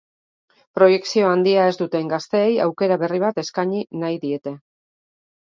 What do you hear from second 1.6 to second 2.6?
ez duten gazteei